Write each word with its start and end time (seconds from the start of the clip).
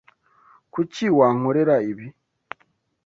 Kuki 0.73 1.05
wankorera 1.17 1.75
ibi? 1.91 2.07